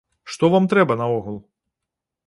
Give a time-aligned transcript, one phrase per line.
[0.35, 1.37] Што вам трэба наогул?